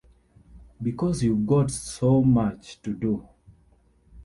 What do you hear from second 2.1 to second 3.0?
much to